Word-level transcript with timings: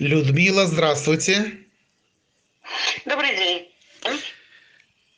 Людмила, 0.00 0.66
здравствуйте. 0.66 1.52
Добрый 3.04 3.36
день. 3.36 3.68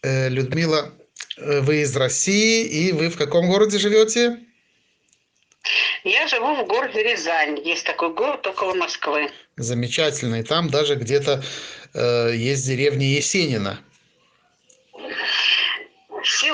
Э, 0.02 0.28
Людмила, 0.28 0.92
э, 1.38 1.60
вы 1.60 1.80
из 1.80 1.96
России, 1.96 2.66
и 2.66 2.92
вы 2.92 3.08
в 3.08 3.16
каком 3.16 3.48
городе 3.48 3.78
живете? 3.78 4.38
Я 6.04 6.28
живу 6.28 6.56
в 6.56 6.66
городе 6.66 7.02
Рязань. 7.02 7.58
Есть 7.64 7.86
такой 7.86 8.12
город 8.12 8.46
около 8.46 8.74
Москвы. 8.74 9.30
Замечательно. 9.56 10.40
И 10.40 10.42
там 10.42 10.68
даже 10.68 10.96
где-то 10.96 11.42
э, 11.94 12.32
есть 12.34 12.66
деревня 12.66 13.06
Есенина. 13.06 13.80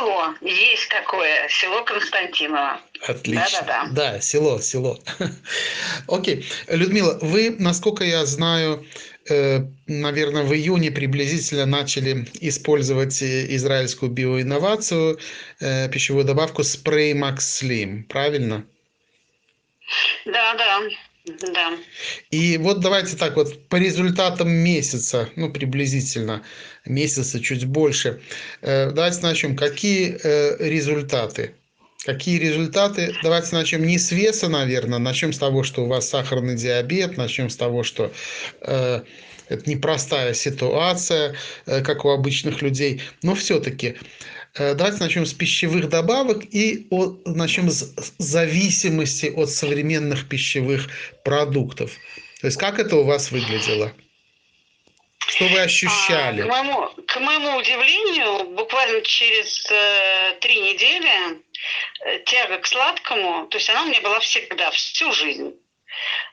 Село. 0.03 0.35
Есть 0.41 0.89
такое. 0.89 1.49
Село 1.49 1.85
Константиново. 1.85 2.81
Отлично. 3.07 3.47
Да-да-да. 3.63 3.89
Да, 3.93 4.21
село, 4.21 4.59
село. 4.61 4.99
Окей. 6.09 6.45
Людмила, 6.69 7.19
вы, 7.23 7.55
насколько 7.59 8.03
я 8.03 8.25
знаю, 8.27 8.85
э, 9.31 9.61
наверное, 9.87 10.43
в 10.43 10.53
июне 10.53 10.91
приблизительно 10.91 11.67
начали 11.67 12.27
использовать 12.41 13.23
э, 13.23 13.47
израильскую 13.55 14.11
биоинновацию, 14.11 15.21
э, 15.61 15.89
пищевую 15.89 16.25
добавку 16.25 16.65
спрей 16.65 17.15
Max 17.15 17.39
Slim, 17.39 18.03
правильно? 18.05 18.65
Да, 20.25 20.55
да. 20.55 20.81
Да. 21.25 21.79
И 22.31 22.59
вот 22.59 22.81
давайте 22.81 23.17
так 23.17 23.37
вот 23.37 23.69
по 23.69 23.77
результатам 23.77 24.51
месяца, 24.51 25.29
ну 25.37 25.53
приблизительно 25.53 26.43
месяца 26.85 27.41
чуть 27.41 27.65
больше, 27.65 28.21
э, 28.61 28.91
давайте 28.91 29.21
начнем. 29.21 29.57
Какие 29.57 30.19
э, 30.21 30.57
результаты? 30.59 31.55
Какие 32.05 32.41
результаты? 32.41 33.15
Давайте 33.23 33.55
начнем 33.55 33.87
не 33.87 33.99
с 33.99 34.11
веса, 34.11 34.49
наверное, 34.49 34.99
начнем 34.99 35.33
с 35.33 35.39
того, 35.39 35.63
что 35.63 35.85
у 35.85 35.87
вас 35.87 36.09
сахарный 36.09 36.57
диабет, 36.57 37.17
начнем 37.17 37.49
с 37.49 37.57
того, 37.57 37.85
что 37.85 38.13
э, 38.63 39.03
это 39.49 39.71
непростая 39.71 40.35
ситуация, 40.35 41.37
э, 41.67 41.83
как 41.83 42.05
у 42.05 42.09
обычных 42.09 42.63
людей, 42.63 43.01
но 43.23 43.37
все-таки 43.37 43.97
давайте 44.55 44.99
начнем 44.99 45.27
с 45.27 45.33
пищевых 45.33 45.89
добавок 45.89 46.45
и 46.51 46.87
от, 46.91 47.27
начнем 47.27 47.71
с 47.71 47.95
зависимости 48.19 49.33
от 49.35 49.51
современных 49.51 50.29
пищевых 50.29 50.89
продуктов. 51.25 51.93
То 52.41 52.49
есть 52.49 52.59
как 52.59 52.79
это 52.79 52.97
у 52.97 53.05
вас 53.05 53.31
выглядело? 53.31 53.93
Что 55.29 55.47
вы 55.47 55.61
ощущали? 55.61 56.43
А, 56.43 56.45
к, 56.45 56.49
моему, 56.49 56.89
к 57.07 57.21
моему 57.21 57.57
удивлению, 57.57 58.51
буквально 58.51 59.01
через 59.03 59.71
э, 59.71 60.37
три 60.41 60.61
недели 60.61 61.41
э, 62.05 62.19
тяга 62.27 62.59
к 62.59 62.67
сладкому, 62.67 63.47
то 63.47 63.57
есть 63.57 63.71
она 63.71 63.85
у 63.85 63.87
меня 63.87 64.01
была 64.01 64.21
всегда, 64.21 64.71
всю 64.73 65.13
жизнь. 65.13 65.55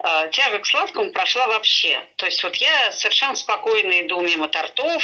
Э, 0.03 0.29
тяга 0.31 0.59
к 0.59 0.65
сладкому 0.65 1.11
прошла 1.11 1.47
вообще. 1.47 2.01
То 2.17 2.25
есть 2.25 2.43
вот 2.43 2.55
я 2.55 2.91
совершенно 2.91 3.35
спокойно 3.35 4.01
иду 4.01 4.19
мимо 4.21 4.49
тортов. 4.49 5.03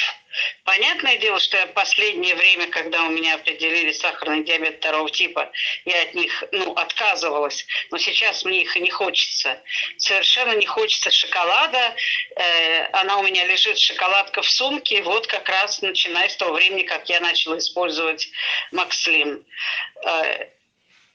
Понятное 0.64 1.17
дело, 1.17 1.39
что 1.39 1.58
я 1.58 1.67
последнее 1.67 2.36
время, 2.36 2.67
когда 2.67 3.03
у 3.03 3.09
меня 3.09 3.36
определили 3.36 3.91
сахарный 3.91 4.44
диабет 4.44 4.78
второго 4.78 5.09
типа, 5.09 5.52
я 5.86 6.02
от 6.02 6.14
них 6.14 6.44
ну, 6.52 6.73
отказывалась. 6.73 7.66
Но 7.91 7.97
сейчас 7.97 8.45
мне 8.45 8.61
их 8.61 8.75
и 8.75 8.81
не 8.81 8.89
хочется. 8.89 9.61
Совершенно 9.97 10.53
не 10.53 10.66
хочется 10.66 11.11
шоколада. 11.11 11.95
Э, 12.36 12.86
она 12.94 13.17
у 13.17 13.23
меня 13.23 13.45
лежит, 13.45 13.78
шоколадка 13.80 14.41
в 14.41 14.50
сумке. 14.50 15.02
Вот 15.03 15.28
как 15.28 15.47
раз 15.50 15.81
начиная 15.81 16.30
с 16.30 16.36
того 16.36 16.53
времени, 16.53 16.83
как 16.83 17.09
я 17.09 17.19
начала 17.19 17.58
использовать 17.58 18.30
Макслим. 18.72 19.45
Э, 20.06 20.47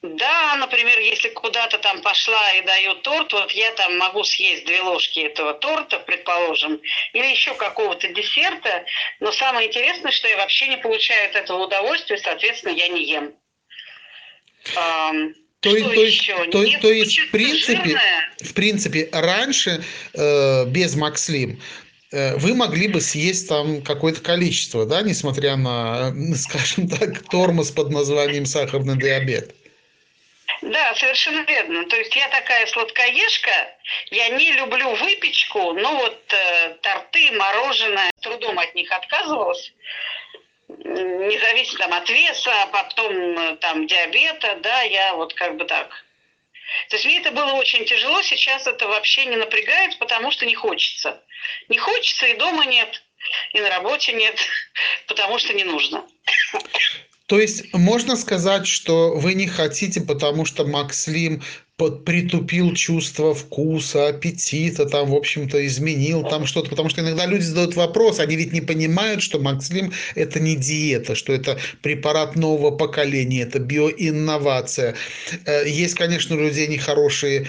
да, 0.01 0.55
например, 0.55 0.97
если 0.99 1.29
куда-то 1.29 1.77
там 1.77 2.01
пошла 2.01 2.53
и 2.53 2.65
дают 2.65 3.03
торт, 3.03 3.31
вот 3.33 3.51
я 3.51 3.71
там 3.71 3.97
могу 3.99 4.23
съесть 4.23 4.65
две 4.65 4.81
ложки 4.81 5.19
этого 5.19 5.53
торта, 5.53 5.99
предположим, 5.99 6.81
или 7.13 7.27
еще 7.27 7.53
какого-то 7.53 8.07
десерта, 8.07 8.83
но 9.19 9.31
самое 9.31 9.67
интересное, 9.67 10.11
что 10.11 10.27
я 10.27 10.37
вообще 10.37 10.69
не 10.69 10.77
получаю 10.77 11.29
от 11.29 11.35
этого 11.35 11.65
удовольствия, 11.65 12.17
соответственно, 12.17 12.73
я 12.73 12.87
не 12.87 13.03
ем. 13.03 13.33
То, 15.59 15.69
то, 15.69 15.77
есть, 15.77 16.25
то, 16.25 16.79
то 16.81 16.91
есть, 16.91 17.19
в 17.19 17.31
принципе, 17.31 17.99
в 18.39 18.53
принципе, 18.55 19.09
раньше 19.11 19.83
э, 20.15 20.65
без 20.65 20.95
Макслим 20.95 21.61
э, 22.11 22.35
вы 22.37 22.55
могли 22.55 22.87
бы 22.87 22.99
съесть 22.99 23.47
там 23.47 23.83
какое-то 23.83 24.21
количество, 24.21 24.87
да, 24.87 25.03
несмотря 25.03 25.57
на, 25.57 26.11
скажем 26.35 26.89
так, 26.89 27.21
тормоз 27.29 27.69
под 27.69 27.91
названием 27.91 28.47
сахарный 28.47 28.97
диабет. 28.97 29.53
Да, 30.61 30.93
совершенно 30.95 31.41
верно. 31.41 31.85
То 31.85 31.97
есть 31.97 32.15
я 32.15 32.27
такая 32.29 32.67
сладкоежка, 32.67 33.75
я 34.11 34.29
не 34.29 34.51
люблю 34.51 34.93
выпечку, 34.93 35.73
но 35.73 35.95
вот 35.95 36.33
э, 36.33 36.75
торты, 36.81 37.31
мороженое, 37.31 38.11
трудом 38.21 38.59
от 38.59 38.75
них 38.75 38.91
отказывалась, 38.91 39.73
независимо 40.67 41.79
там, 41.79 41.93
от 41.93 42.09
веса, 42.09 42.51
а 42.61 42.67
потом 42.67 43.11
э, 43.39 43.55
там 43.57 43.87
диабета, 43.87 44.55
да, 44.61 44.83
я 44.83 45.15
вот 45.15 45.33
как 45.33 45.57
бы 45.57 45.65
так. 45.65 45.89
То 46.89 46.95
есть 46.95 47.05
мне 47.05 47.19
это 47.19 47.31
было 47.31 47.53
очень 47.53 47.85
тяжело, 47.85 48.21
сейчас 48.21 48.67
это 48.67 48.87
вообще 48.87 49.25
не 49.25 49.37
напрягает, 49.37 49.97
потому 49.97 50.29
что 50.29 50.45
не 50.45 50.55
хочется. 50.55 51.23
Не 51.69 51.79
хочется, 51.79 52.27
и 52.27 52.35
дома 52.35 52.65
нет, 52.65 53.01
и 53.53 53.61
на 53.61 53.69
работе 53.69 54.13
нет, 54.13 54.39
потому 55.07 55.39
что 55.39 55.53
не 55.53 55.63
нужно. 55.63 56.07
То 57.31 57.39
есть 57.39 57.73
можно 57.73 58.17
сказать, 58.17 58.67
что 58.67 59.13
вы 59.15 59.35
не 59.35 59.47
хотите, 59.47 60.01
потому 60.01 60.43
что 60.43 60.65
Макслим 60.65 61.41
притупил 61.89 62.73
чувство 62.73 63.33
вкуса, 63.33 64.09
аппетита, 64.09 64.85
там, 64.85 65.09
в 65.09 65.15
общем-то, 65.15 65.65
изменил 65.65 66.23
там 66.23 66.45
что-то. 66.45 66.69
Потому 66.69 66.89
что 66.89 67.01
иногда 67.01 67.25
люди 67.25 67.43
задают 67.43 67.75
вопрос, 67.75 68.19
они 68.19 68.35
ведь 68.35 68.53
не 68.53 68.61
понимают, 68.61 69.21
что 69.21 69.39
Макслим– 69.39 69.91
это 70.15 70.39
не 70.39 70.55
диета, 70.55 71.15
что 71.15 71.33
это 71.33 71.57
препарат 71.81 72.35
нового 72.35 72.71
поколения, 72.71 73.41
это 73.43 73.59
биоинновация. 73.59 74.95
Э, 75.45 75.67
есть, 75.67 75.95
конечно, 75.95 76.35
у 76.35 76.39
людей 76.39 76.67
нехороший 76.67 77.47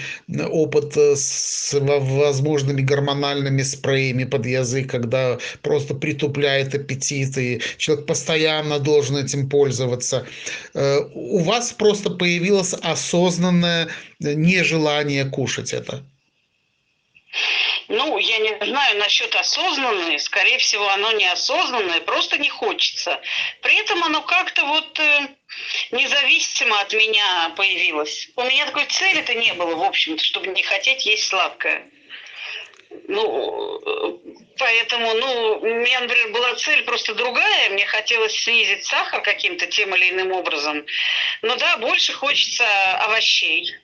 опыт 0.49 0.97
э, 0.97 1.15
с 1.15 1.75
возможными 1.79 2.81
гормональными 2.81 3.61
спреями 3.61 4.23
под 4.23 4.45
язык, 4.45 4.89
когда 4.89 5.37
просто 5.61 5.93
притупляет 5.93 6.75
аппетит, 6.75 7.37
и 7.37 7.61
человек 7.77 8.05
постоянно 8.05 8.79
должен 8.79 9.17
этим 9.17 9.49
пользоваться. 9.49 10.25
Э, 10.73 10.99
у 11.13 11.39
вас 11.39 11.71
просто 11.71 12.09
появилась 12.09 12.73
осознанная 12.73 13.89
нежелание 14.23 15.25
кушать 15.25 15.73
это? 15.73 16.03
Ну, 17.89 18.17
я 18.17 18.37
не 18.39 18.65
знаю 18.65 18.97
насчет 18.97 19.35
осознанное, 19.35 20.17
скорее 20.17 20.57
всего, 20.57 20.87
оно 20.89 21.11
неосознанное, 21.11 22.01
просто 22.01 22.37
не 22.37 22.49
хочется. 22.49 23.19
При 23.61 23.75
этом 23.75 24.03
оно 24.03 24.21
как-то 24.21 24.63
вот 24.65 24.99
э, 24.99 25.27
независимо 25.91 26.79
от 26.79 26.93
меня 26.93 27.53
появилось. 27.57 28.29
У 28.35 28.43
меня 28.43 28.65
такой 28.65 28.85
цели-то 28.85 29.33
не 29.33 29.53
было, 29.53 29.75
в 29.75 29.83
общем-то, 29.83 30.23
чтобы 30.23 30.47
не 30.47 30.63
хотеть 30.63 31.05
есть 31.05 31.27
сладкое. 31.27 31.89
Ну, 33.07 33.79
э, 33.85 34.17
поэтому, 34.57 35.13
ну, 35.15 35.59
у 35.61 35.65
меня, 35.65 35.99
например, 35.99 36.31
была 36.31 36.55
цель 36.55 36.83
просто 36.83 37.13
другая. 37.13 37.69
Мне 37.71 37.85
хотелось 37.85 38.39
снизить 38.43 38.85
сахар 38.85 39.21
каким-то 39.21 39.67
тем 39.67 39.93
или 39.95 40.11
иным 40.11 40.31
образом. 40.31 40.85
Но 41.41 41.55
да, 41.57 41.77
больше 41.77 42.13
хочется 42.13 42.65
овощей 42.99 43.75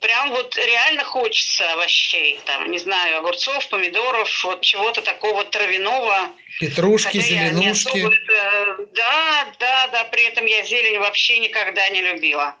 прям 0.00 0.30
вот 0.30 0.56
реально 0.56 1.04
хочется 1.04 1.72
овощей, 1.72 2.40
там, 2.44 2.70
не 2.70 2.78
знаю, 2.78 3.18
огурцов, 3.18 3.68
помидоров, 3.68 4.28
вот 4.44 4.60
чего-то 4.60 5.02
такого 5.02 5.44
травяного. 5.44 6.30
Петрушки, 6.60 7.18
зеленушки. 7.18 7.98
Это... 7.98 8.86
Да, 8.94 9.46
да, 9.58 9.88
да, 9.88 10.04
при 10.04 10.24
этом 10.28 10.46
я 10.46 10.64
зелень 10.64 10.98
вообще 10.98 11.38
никогда 11.38 11.88
не 11.88 12.02
любила. 12.02 12.54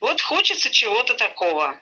Вот 0.00 0.20
хочется 0.20 0.70
чего-то 0.70 1.14
такого. 1.14 1.78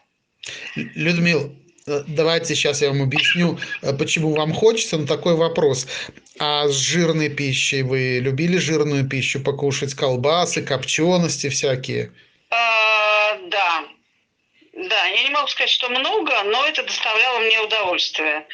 Людмил, 0.75 1.55
э, 1.87 2.03
давайте 2.07 2.55
сейчас 2.55 2.83
я 2.83 2.89
вам 2.89 3.03
объясню, 3.03 3.59
э, 3.83 3.93
почему 3.95 4.35
вам 4.35 4.53
хочется, 4.53 4.99
но 4.99 5.07
такой 5.07 5.35
вопрос. 5.35 5.87
А 6.39 6.69
с 6.69 6.75
жирной 6.75 7.31
пищей 7.31 7.83
вы 7.83 8.19
любили 8.19 8.59
жирную 8.59 9.09
пищу 9.09 9.41
покушать, 9.41 9.95
колбасы, 9.95 10.63
копчености 10.63 11.49
всякие? 11.49 12.13
А, 12.51 13.39
да, 13.51 13.87
да, 14.77 15.07
я 15.07 15.23
не 15.23 15.31
могу 15.31 15.49
сказать, 15.49 15.71
что 15.71 15.89
много, 15.89 16.43
но 16.45 16.67
это 16.67 16.83
доставляло 16.83 17.39
мне 17.41 17.61
удовольствие. 17.61 18.47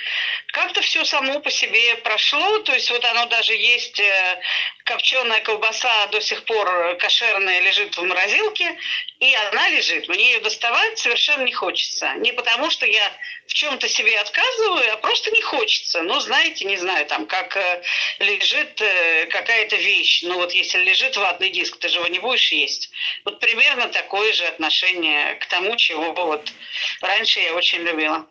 Как-то 0.52 0.82
все 0.82 1.02
само 1.06 1.40
по 1.40 1.50
себе 1.50 1.96
прошло, 1.96 2.58
то 2.58 2.74
есть 2.74 2.90
вот 2.90 3.02
оно 3.06 3.24
даже 3.24 3.54
есть, 3.54 3.98
э, 3.98 4.40
копченая 4.84 5.40
колбаса 5.40 6.06
до 6.08 6.20
сих 6.20 6.44
пор 6.44 6.94
кошерная 6.96 7.60
лежит 7.60 7.96
в 7.96 8.02
морозилке, 8.02 8.78
и 9.18 9.34
она 9.34 9.70
лежит. 9.70 10.08
Мне 10.08 10.32
ее 10.32 10.40
доставать 10.40 10.98
совершенно 10.98 11.44
не 11.44 11.54
хочется. 11.54 12.12
Не 12.16 12.32
потому, 12.32 12.68
что 12.68 12.84
я 12.84 13.10
в 13.46 13.54
чем-то 13.54 13.88
себе 13.88 14.20
отказываю, 14.20 14.92
а 14.92 14.98
просто 14.98 15.30
не 15.30 15.40
хочется. 15.40 16.02
Ну, 16.02 16.20
знаете, 16.20 16.66
не 16.66 16.76
знаю, 16.76 17.06
там, 17.06 17.26
как 17.26 17.56
э, 17.56 17.82
лежит 18.18 18.78
э, 18.82 19.26
какая-то 19.30 19.76
вещь. 19.76 20.22
Ну, 20.22 20.34
вот 20.34 20.52
если 20.52 20.80
лежит 20.80 21.16
ватный 21.16 21.48
диск, 21.48 21.78
ты 21.78 21.88
же 21.88 21.96
его 21.96 22.08
не 22.08 22.18
будешь 22.18 22.52
есть. 22.52 22.90
Вот 23.24 23.40
примерно 23.40 23.88
такое 23.88 24.34
же 24.34 24.44
отношение 24.44 25.34
к 25.36 25.46
тому, 25.46 25.76
чего 25.76 26.12
вот 26.12 26.52
раньше 27.00 27.40
я 27.40 27.54
очень 27.54 27.78
любила. 27.78 28.26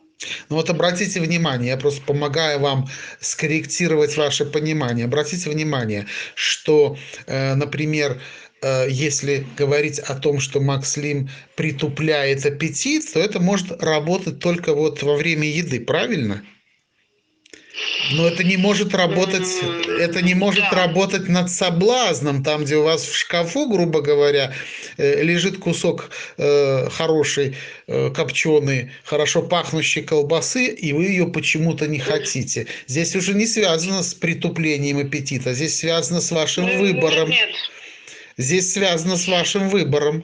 Ну 0.49 0.55
вот 0.55 0.69
обратите 0.69 1.19
внимание, 1.19 1.69
я 1.69 1.77
просто 1.77 2.01
помогаю 2.01 2.59
вам 2.59 2.87
скорректировать 3.19 4.17
ваше 4.17 4.45
понимание. 4.45 5.05
Обратите 5.05 5.49
внимание, 5.49 6.07
что, 6.35 6.97
э, 7.27 7.55
например, 7.55 8.21
э, 8.61 8.87
если 8.89 9.47
говорить 9.57 9.99
о 9.99 10.15
том, 10.15 10.39
что 10.39 10.59
Макслим 10.59 11.29
притупляет 11.55 12.45
аппетит, 12.45 13.11
то 13.13 13.19
это 13.19 13.39
может 13.39 13.81
работать 13.81 14.39
только 14.39 14.73
вот 14.73 15.01
во 15.03 15.15
время 15.15 15.47
еды, 15.47 15.79
правильно? 15.79 16.43
Но 18.11 18.27
это 18.27 18.43
не 18.43 18.57
может 18.57 18.93
работать, 18.93 19.47
это 19.99 20.21
не 20.21 20.33
может 20.35 20.63
Да. 20.71 20.77
работать 20.85 21.29
над 21.29 21.49
соблазном, 21.49 22.43
там, 22.43 22.65
где 22.65 22.75
у 22.75 22.83
вас 22.83 23.03
в 23.03 23.15
шкафу, 23.15 23.69
грубо 23.69 24.01
говоря, 24.01 24.53
э, 24.97 25.23
лежит 25.23 25.57
кусок 25.57 26.09
э, 26.37 26.89
хорошей 26.89 27.55
э, 27.87 28.11
копченой, 28.13 28.91
хорошо 29.03 29.41
пахнущей 29.41 30.03
колбасы, 30.03 30.65
и 30.65 30.93
вы 30.93 31.05
ее 31.05 31.27
почему-то 31.27 31.87
не 31.87 31.99
хотите. 31.99 32.67
Здесь 32.87 33.15
уже 33.15 33.33
не 33.33 33.45
связано 33.47 34.03
с 34.03 34.13
притуплением 34.13 34.97
аппетита, 34.99 35.53
здесь 35.53 35.79
связано 35.79 36.19
с 36.19 36.31
вашим 36.31 36.65
Нет, 36.65 36.79
выбором. 36.79 37.29
Нет. 37.29 37.49
Здесь 38.37 38.73
связано 38.73 39.17
с 39.17 39.27
вашим 39.27 39.69
выбором. 39.69 40.23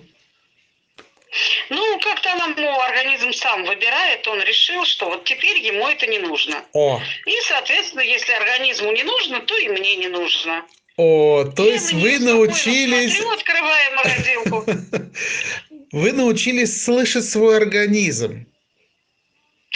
Ну, 1.69 2.00
как-то 2.00 2.33
нам 2.35 2.56
ну, 2.57 2.79
организм 2.79 3.33
сам 3.33 3.65
выбирает, 3.65 4.27
он 4.27 4.41
решил, 4.41 4.85
что 4.85 5.09
вот 5.09 5.25
теперь 5.25 5.57
ему 5.57 5.88
это 5.88 6.07
не 6.07 6.19
нужно. 6.19 6.63
О, 6.74 7.01
И, 7.25 7.41
соответственно, 7.41 8.01
если 8.01 8.31
организму 8.33 8.91
не 8.91 9.03
нужно, 9.03 9.41
то 9.41 9.57
и 9.57 9.68
мне 9.68 9.95
не 9.97 10.07
нужно. 10.07 10.65
о, 10.95 11.44
то 11.44 11.65
Я 11.65 11.74
есть 11.74 11.91
вы 11.94 12.19
научились, 12.19 13.18
Смотрю, 13.18 13.31
открывая 13.31 13.95
морозилку. 13.95 14.65
вы 15.91 16.12
научились 16.13 16.83
слышать 16.83 17.25
свой 17.25 17.57
организм. 17.57 18.45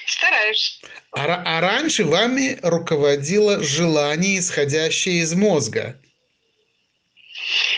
Стараюсь. 0.06 0.82
А, 1.12 1.44
а 1.46 1.62
раньше 1.62 2.06
вами 2.06 2.58
руководило 2.62 3.62
желание, 3.62 4.40
исходящее 4.40 5.22
из 5.22 5.34
мозга. 5.34 6.00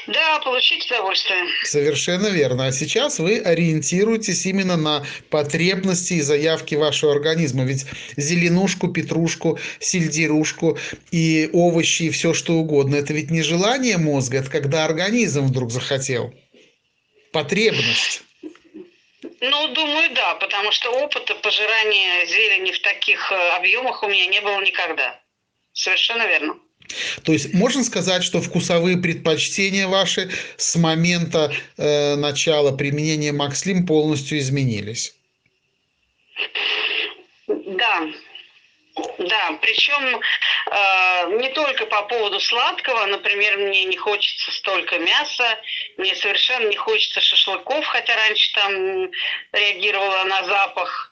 Да, 0.07 0.39
получить 0.39 0.85
удовольствие. 0.87 1.45
Совершенно 1.63 2.27
верно. 2.27 2.67
А 2.67 2.71
сейчас 2.71 3.19
вы 3.19 3.39
ориентируетесь 3.39 4.45
именно 4.45 4.75
на 4.75 5.05
потребности 5.29 6.13
и 6.13 6.21
заявки 6.21 6.75
вашего 6.75 7.13
организма. 7.13 7.63
Ведь 7.63 7.85
зеленушку, 8.17 8.89
петрушку, 8.89 9.59
сельдерушку 9.79 10.77
и 11.11 11.49
овощи 11.53 12.03
и 12.03 12.09
все 12.09 12.33
что 12.33 12.53
угодно, 12.53 12.95
это 12.95 13.13
ведь 13.13 13.31
не 13.31 13.43
желание 13.43 13.97
мозга, 13.97 14.39
это 14.39 14.49
когда 14.49 14.85
организм 14.85 15.45
вдруг 15.47 15.71
захотел. 15.71 16.33
Потребность. 17.31 18.23
Ну, 19.39 19.67
думаю, 19.69 20.13
да, 20.13 20.35
потому 20.35 20.71
что 20.71 20.89
опыта 20.91 21.35
пожирания 21.35 22.25
зелени 22.25 22.71
в 22.71 22.81
таких 22.81 23.31
э, 23.31 23.49
объемах 23.55 24.03
у 24.03 24.07
меня 24.07 24.25
не 24.27 24.41
было 24.41 24.61
никогда. 24.61 25.19
Совершенно 25.73 26.27
верно. 26.27 26.55
То 27.23 27.31
есть 27.31 27.53
можно 27.53 27.83
сказать, 27.83 28.23
что 28.23 28.41
вкусовые 28.41 28.97
предпочтения 28.97 29.87
ваши 29.87 30.31
с 30.57 30.75
момента 30.75 31.51
э, 31.77 32.15
начала 32.15 32.75
применения 32.75 33.31
Макслим 33.31 33.85
полностью 33.85 34.39
изменились. 34.39 35.13
Да. 37.47 38.07
Да, 39.17 39.57
причем 39.61 40.17
э, 40.17 41.39
не 41.39 41.49
только 41.49 41.87
по 41.87 42.03
поводу 42.03 42.39
сладкого, 42.39 43.05
например, 43.07 43.57
мне 43.57 43.85
не 43.85 43.97
хочется 43.97 44.51
столько 44.51 44.99
мяса, 44.99 45.57
мне 45.97 46.15
совершенно 46.15 46.67
не 46.67 46.75
хочется 46.75 47.19
шашлыков, 47.19 47.85
хотя 47.85 48.15
раньше 48.15 48.53
там 48.53 49.11
реагировала 49.51 50.23
на 50.25 50.43
запах. 50.43 51.11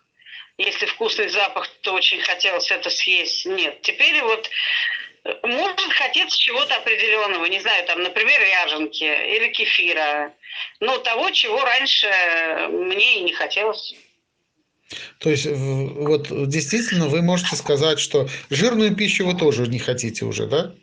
Если 0.58 0.86
вкусный 0.86 1.30
запах, 1.30 1.68
то 1.82 1.94
очень 1.94 2.22
хотелось 2.22 2.70
это 2.70 2.92
съесть. 2.92 3.46
Нет, 3.48 3.82
теперь 3.82 4.22
вот 4.22 4.48
может 5.44 5.80
хотеться 5.94 6.38
чего-то 6.38 6.76
определенного, 6.76 7.46
не 7.46 7.60
знаю, 7.60 7.86
там, 7.86 8.02
например, 8.02 8.42
ряженки 8.42 9.04
или 9.04 9.52
кефира. 9.52 10.34
Но 10.80 10.98
того, 10.98 11.30
чего 11.32 11.64
раньше 11.64 12.08
мне 12.70 13.20
и 13.20 13.24
не 13.24 13.34
хотелось. 13.34 13.96
То 15.20 15.30
есть 15.30 15.46
вот 15.46 16.28
действительно 16.50 17.08
вы 17.08 17.22
можете 17.22 17.56
сказать, 17.56 18.00
что 18.00 18.28
жирную 18.50 18.96
пищу 18.96 19.26
вы 19.26 19.38
тоже 19.38 19.68
не 19.68 19.80
хотите 19.80 20.26
уже, 20.26 20.48
да? 20.48 20.74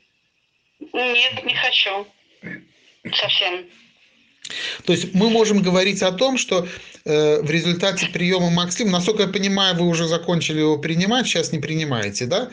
Нет, 0.93 1.45
не 1.45 1.55
хочу. 1.55 2.07
Совсем. 3.13 3.67
То 4.87 4.93
есть 4.93 5.13
мы 5.15 5.29
можем 5.29 5.63
говорить 5.63 6.03
о 6.03 6.13
том, 6.13 6.39
что 6.39 6.67
э, 7.05 7.43
в 7.43 7.51
результате 7.51 8.07
приема 8.07 8.51
Макслим, 8.51 8.91
насколько 8.91 9.25
я 9.25 9.29
понимаю, 9.29 9.75
вы 9.77 9.87
уже 9.87 10.07
закончили 10.07 10.61
его 10.61 10.79
принимать, 10.79 11.27
сейчас 11.27 11.53
не 11.53 11.59
принимаете, 11.59 12.27
да? 12.27 12.51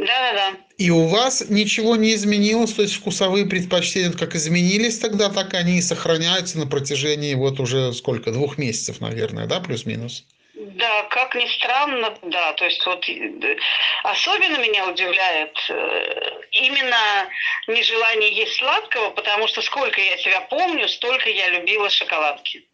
Да-да-да. 0.00 0.56
И 0.78 0.90
у 0.90 1.06
вас 1.08 1.44
ничего 1.50 1.94
не 1.96 2.14
изменилось, 2.14 2.72
то 2.72 2.82
есть 2.82 2.94
вкусовые 2.94 3.44
предпочтения 3.44 4.12
как 4.12 4.34
изменились 4.34 4.98
тогда, 4.98 5.28
так 5.28 5.52
они 5.52 5.78
и 5.78 5.82
сохраняются 5.82 6.58
на 6.58 6.66
протяжении 6.66 7.34
вот 7.34 7.60
уже 7.60 7.92
сколько, 7.92 8.32
двух 8.32 8.56
месяцев, 8.56 9.00
наверное, 9.00 9.46
да, 9.46 9.60
плюс-минус? 9.60 10.24
Да, 10.54 11.02
как 11.04 11.34
ни 11.34 11.46
странно, 11.46 12.14
да. 12.22 12.52
То 12.54 12.64
есть 12.64 12.84
вот 12.86 13.06
э, 13.08 13.56
особенно 14.04 14.56
меня 14.58 14.88
удивляет 14.88 15.56
э, 15.68 16.40
именно 16.52 17.28
нежелание 17.66 18.32
есть 18.32 18.56
сладкого, 18.56 19.10
потому 19.10 19.48
что 19.48 19.60
сколько 19.60 20.00
я 20.00 20.16
себя 20.16 20.40
помню, 20.42 20.88
столько 20.88 21.28
я 21.28 21.50
любила 21.50 21.90
шоколадки. 21.90 22.69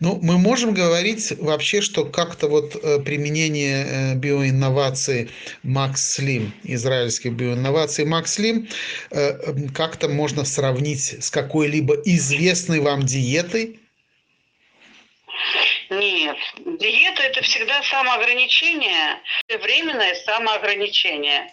Ну, 0.00 0.18
мы 0.22 0.36
можем 0.36 0.74
говорить 0.74 1.32
вообще, 1.38 1.80
что 1.80 2.04
как-то 2.04 2.48
вот 2.48 2.76
э, 2.76 2.98
применение 3.00 3.86
э, 3.86 4.14
биоинноваций 4.14 5.30
Max 5.64 5.94
Slim, 5.94 6.50
израильских 6.64 7.32
биоинноваций 7.32 8.04
Max 8.04 8.24
Slim, 8.24 8.68
э, 9.10 9.50
м, 9.50 9.68
как-то 9.70 10.08
можно 10.08 10.44
сравнить 10.44 11.24
с 11.24 11.30
какой-либо 11.30 11.94
известной 12.04 12.80
вам 12.80 13.04
диетой? 13.04 13.80
Нет, 15.90 16.36
диета 16.78 17.22
это 17.22 17.42
всегда 17.42 17.82
самоограничение, 17.84 19.18
временное 19.48 20.14
самоограничение. 20.26 21.48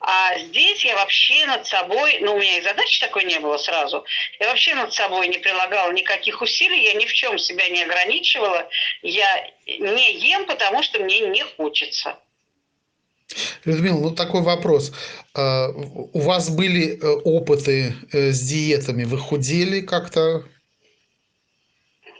А 0.00 0.38
здесь 0.38 0.84
я 0.84 0.96
вообще 0.96 1.46
над 1.46 1.66
собой, 1.66 2.18
ну 2.20 2.34
у 2.34 2.38
меня 2.38 2.58
и 2.58 2.62
задачи 2.62 3.00
такой 3.00 3.24
не 3.24 3.38
было 3.40 3.56
сразу, 3.56 4.04
я 4.38 4.48
вообще 4.48 4.74
над 4.74 4.92
собой 4.92 5.28
не 5.28 5.38
прилагала 5.38 5.92
никаких 5.92 6.42
усилий, 6.42 6.84
я 6.84 6.94
ни 6.94 7.06
в 7.06 7.12
чем 7.12 7.38
себя 7.38 7.68
не 7.68 7.82
ограничивала, 7.82 8.68
я 9.02 9.50
не 9.66 10.14
ем, 10.14 10.46
потому 10.46 10.82
что 10.82 11.00
мне 11.00 11.20
не 11.20 11.42
хочется. 11.42 12.18
Людмила, 13.64 13.98
ну 13.98 14.14
такой 14.14 14.42
вопрос. 14.42 14.92
А, 15.34 15.68
У 15.70 16.20
вас 16.20 16.48
были 16.48 16.96
э, 16.96 17.20
опыты 17.24 17.94
э, 18.12 18.30
с 18.30 18.40
диетами? 18.40 19.04
Вы 19.04 19.18
худели 19.18 19.80
как-то? 19.80 20.44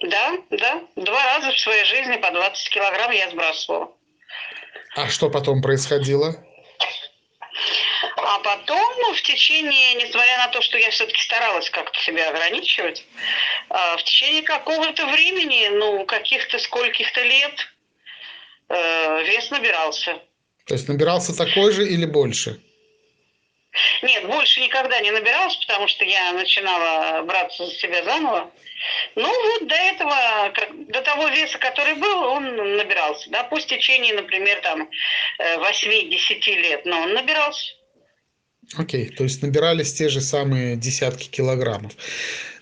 Да, 0.02 0.36
да, 0.50 0.82
два 0.96 1.24
раза 1.24 1.52
в 1.52 1.58
своей 1.58 1.84
жизни 1.84 2.16
по 2.16 2.30
20 2.30 2.68
килограмм 2.70 3.12
я 3.12 3.30
сбрасывала. 3.30 3.92
А 4.96 5.08
что 5.08 5.30
потом 5.30 5.62
происходило? 5.62 6.36
А 8.16 8.38
потом, 8.38 8.94
ну, 8.98 9.12
в 9.12 9.20
течение, 9.22 9.94
несмотря 9.94 10.38
на 10.38 10.48
то, 10.48 10.62
что 10.62 10.78
я 10.78 10.90
все-таки 10.90 11.20
старалась 11.20 11.68
как-то 11.68 11.98
себя 12.00 12.30
ограничивать, 12.30 13.04
а, 13.68 13.96
в 13.98 14.04
течение 14.04 14.42
какого-то 14.42 15.06
времени, 15.06 15.68
ну, 15.68 16.04
каких-то 16.06 16.58
скольких-то 16.58 17.22
лет, 17.22 17.68
э, 18.68 19.22
вес 19.24 19.50
набирался. 19.50 20.18
То 20.66 20.74
есть 20.74 20.88
набирался 20.88 21.36
такой 21.36 21.72
же 21.72 21.86
или 21.86 22.06
больше? 22.06 22.60
Нет, 24.02 24.26
больше 24.26 24.60
никогда 24.60 24.98
не 25.00 25.10
набиралась, 25.10 25.56
потому 25.56 25.86
что 25.86 26.04
я 26.04 26.32
начинала 26.32 27.22
браться 27.22 27.66
за 27.66 27.72
себя 27.74 28.02
заново. 28.02 28.50
Ну 29.14 29.28
вот 29.28 29.68
до 29.68 29.74
этого, 29.74 30.52
до 30.88 31.02
того 31.02 31.28
веса, 31.28 31.58
который 31.58 31.94
был, 31.94 32.24
он 32.24 32.76
набирался. 32.76 33.28
Да, 33.30 33.44
пусть 33.44 33.66
в 33.66 33.68
течение, 33.68 34.14
например, 34.14 34.60
там 34.62 34.88
э, 35.38 35.56
8-10 35.58 36.50
лет, 36.56 36.86
но 36.86 37.02
он 37.02 37.12
набирался. 37.12 37.74
Окей, 38.74 39.06
то 39.10 39.24
есть 39.24 39.42
набирались 39.42 39.92
те 39.94 40.08
же 40.08 40.20
самые 40.20 40.76
десятки 40.76 41.28
килограммов. 41.28 41.92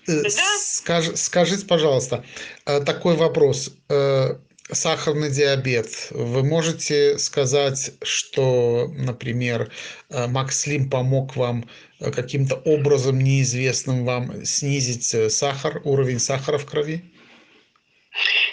Э, 0.07 0.21
Да. 0.21 0.29
скаж- 0.59 1.15
скажите, 1.15 1.65
пожалуйста, 1.65 2.23
э, 2.65 2.79
такой 2.81 3.15
вопрос. 3.15 3.71
Э, 3.89 4.35
Сахарный 4.71 5.29
диабет. 5.29 6.07
Вы 6.09 6.43
можете 6.43 7.19
сказать, 7.19 7.91
что, 8.01 8.91
например, 8.95 9.71
Макслим 10.09 10.89
помог 10.89 11.35
вам 11.35 11.69
каким-то 11.99 12.55
образом 12.55 13.19
неизвестным 13.19 14.05
вам 14.05 14.43
снизить 14.43 15.31
сахар, 15.31 15.81
уровень 15.83 16.17
сахара 16.17 16.57
в 16.57 16.65
крови? 16.65 17.05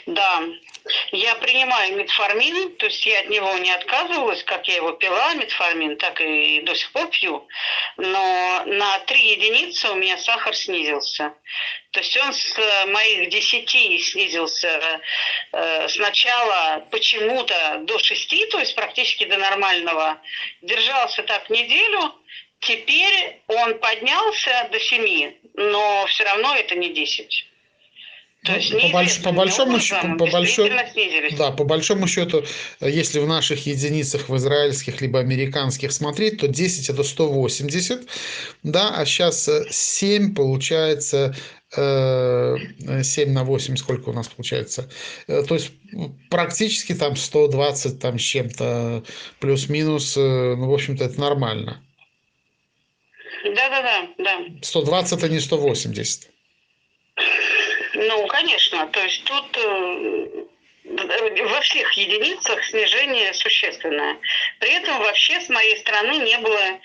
Да, 0.07 0.43
Я 1.13 1.35
принимаю 1.37 1.97
метформин, 1.97 2.77
то 2.77 2.87
есть 2.87 3.05
я 3.07 3.21
от 3.21 3.29
него 3.29 3.53
не 3.59 3.71
отказывалась, 3.71 4.43
как 4.45 4.67
я 4.69 4.77
его 4.77 4.93
пила, 4.93 5.35
метформин, 5.35 5.97
так 5.97 6.21
и 6.21 6.61
до 6.63 6.75
сих 6.75 6.91
пор 6.93 7.09
пью. 7.09 7.47
Но 7.97 8.63
на 8.67 8.99
3 9.01 9.33
единицы 9.33 9.91
у 9.91 9.95
меня 9.95 10.19
сахар 10.19 10.55
снизился. 10.55 11.35
То 11.93 12.01
есть 12.01 12.17
он 12.17 12.33
с 12.33 12.87
моих 12.87 13.29
10 13.29 13.71
снизился 14.05 15.01
э, 15.53 15.89
сначала 15.89 16.87
почему-то 16.91 17.81
до 17.83 17.99
6, 17.99 18.51
то 18.51 18.59
есть 18.59 18.75
практически 18.75 19.25
до 19.25 19.37
нормального. 19.37 20.21
Держался 20.63 21.23
так 21.23 21.51
неделю, 21.51 22.15
теперь 22.61 23.41
он 23.47 23.79
поднялся 23.79 24.69
до 24.73 24.81
7, 24.81 25.35
но 25.55 26.07
все 26.07 26.25
равно 26.25 26.57
это 26.57 26.75
не 26.75 26.93
10. 26.93 27.52
То 28.45 28.57
есть 28.57 28.73
по, 28.73 28.89
больш, 28.89 29.23
по 29.23 29.33
большому 29.33 29.79
счету, 29.79 30.17
по 30.19 30.27
большому, 30.27 30.71
да, 31.39 31.53
по 31.53 31.63
большому 31.63 32.09
счету, 32.09 32.45
если 32.81 33.21
в 33.21 33.27
наших 33.29 33.67
единицах, 33.67 34.29
в 34.29 34.37
израильских 34.37 35.01
либо 35.01 35.21
американских 35.21 35.93
смотреть, 35.93 36.41
то 36.41 36.49
10 36.49 36.91
это 36.91 37.05
180, 37.05 38.09
да, 38.65 38.97
а 38.97 39.07
сейчас 39.07 39.49
7 39.71 40.35
получается 40.35 41.37
7 41.75 43.33
на 43.33 43.45
8, 43.45 43.77
сколько 43.77 44.11
у 44.11 44.13
нас 44.13 44.29
получается? 44.29 44.91
Э, 45.27 45.43
то 45.43 45.55
есть 45.55 45.73
практически 46.29 46.95
там 46.95 47.17
120 47.17 47.99
там 47.99 48.19
с 48.19 48.23
чем-то 48.23 49.05
плюс-минус, 49.41 50.17
э, 50.19 50.55
ну, 50.57 50.69
в 50.69 50.75
общем-то, 50.75 51.05
это 51.05 51.19
нормально. 51.19 51.83
Да-да-да, 53.45 54.09
да. 54.19 54.45
120 54.61 55.19
это 55.19 55.29
не 55.31 55.41
180. 55.41 56.32
Ну, 58.09 58.27
конечно. 58.27 58.87
То 58.89 59.01
есть 59.01 59.25
тут 59.25 59.57
э, 59.57 60.45
во 60.85 61.61
всех 61.61 61.93
единицах 61.93 62.65
снижение 62.65 63.33
существенное. 63.35 64.17
При 64.59 64.73
этом 64.73 64.99
вообще 64.99 65.41
с 65.41 65.49
моей 65.49 65.77
стороны 65.79 66.19
не 66.19 66.37
было... 66.39 66.81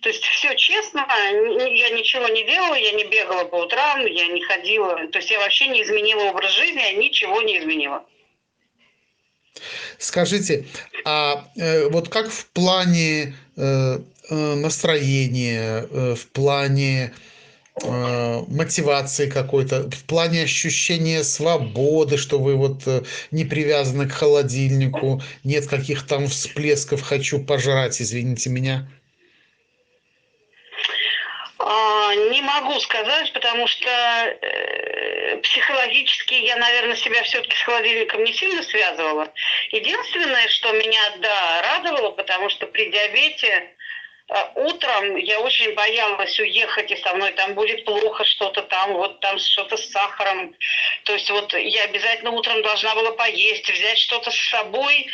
То 0.00 0.08
есть 0.08 0.24
все 0.24 0.54
честно, 0.54 1.06
я 1.10 1.90
ничего 1.90 2.28
не 2.28 2.44
делала, 2.44 2.74
я 2.74 2.92
не 2.92 3.04
бегала 3.04 3.44
по 3.44 3.56
утрам, 3.56 4.06
я 4.06 4.26
не 4.28 4.42
ходила. 4.42 5.06
То 5.08 5.18
есть 5.18 5.30
я 5.30 5.38
вообще 5.40 5.68
не 5.68 5.82
изменила 5.82 6.24
образ 6.30 6.52
жизни, 6.52 6.80
я 6.80 6.92
ничего 6.92 7.42
не 7.42 7.58
изменила. 7.58 8.04
Скажите, 9.98 10.64
а 11.04 11.44
э, 11.56 11.88
вот 11.88 12.08
как 12.08 12.30
в 12.30 12.46
плане 12.52 13.34
э, 13.56 13.98
настроения, 14.30 15.86
в 16.14 16.26
плане 16.28 17.12
мотивации 17.80 19.30
какой-то, 19.30 19.90
в 19.90 20.04
плане 20.04 20.42
ощущения 20.42 21.24
свободы, 21.24 22.18
что 22.18 22.38
вы 22.38 22.54
вот 22.54 22.86
э, 22.86 23.02
не 23.30 23.44
привязаны 23.44 24.08
к 24.08 24.12
холодильнику, 24.12 25.22
нет 25.42 25.66
каких 25.66 26.06
там 26.06 26.26
всплесков 26.26 27.00
«хочу 27.00 27.42
пожрать», 27.42 28.00
извините 28.00 28.50
меня? 28.50 28.86
А, 31.58 32.14
не 32.14 32.42
могу 32.42 32.78
сказать, 32.80 33.32
потому 33.32 33.66
что 33.66 33.88
э, 33.88 35.38
психологически 35.38 36.34
я, 36.34 36.56
наверное, 36.56 36.96
себя 36.96 37.22
все-таки 37.22 37.56
с 37.56 37.62
холодильником 37.62 38.22
не 38.22 38.34
сильно 38.34 38.62
связывала. 38.64 39.32
Единственное, 39.70 40.48
что 40.48 40.72
меня, 40.72 41.02
да, 41.20 41.62
радовало, 41.62 42.10
потому 42.10 42.50
что 42.50 42.66
при 42.66 42.90
диабете 42.90 43.48
Э, 43.48 43.81
утром 44.54 45.16
я 45.16 45.40
очень 45.40 45.74
боялась 45.74 46.38
уехать, 46.38 46.90
и 46.90 46.96
со 46.96 47.14
мной 47.14 47.32
там 47.32 47.54
будет 47.54 47.84
плохо 47.84 48.24
что-то 48.24 48.62
там, 48.62 48.94
вот 48.94 49.20
там 49.20 49.38
что-то 49.38 49.76
с 49.76 49.90
сахаром. 49.90 50.54
То 51.04 51.12
есть 51.14 51.30
вот 51.30 51.52
я 51.54 51.84
обязательно 51.84 52.30
утром 52.30 52.62
должна 52.62 52.94
была 52.94 53.12
поесть, 53.12 53.68
взять 53.70 53.98
что-то 53.98 54.30
с 54.30 54.48
собой. 54.48 55.08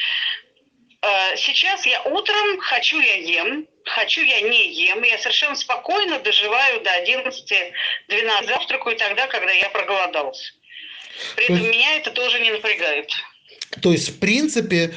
Э, 1.02 1.36
сейчас 1.36 1.86
я 1.86 2.02
утром 2.02 2.58
хочу 2.58 3.00
я 3.00 3.14
ем, 3.14 3.66
хочу 3.84 4.22
я 4.22 4.40
не 4.42 4.72
ем. 4.72 5.02
Я 5.02 5.18
совершенно 5.18 5.56
спокойно 5.56 6.18
доживаю 6.20 6.80
до 6.82 6.90
11-12 7.00 8.46
завтракаю 8.46 8.96
тогда, 8.96 9.26
когда 9.26 9.52
я 9.52 9.68
проголодался. 9.70 10.52
При 11.36 11.44
этом 11.46 11.62
меня 11.62 11.96
это 11.96 12.10
тоже 12.10 12.38
не 12.40 12.50
напрягает. 12.50 13.10
То 13.82 13.92
есть, 13.92 14.10
в 14.10 14.20
принципе, 14.20 14.94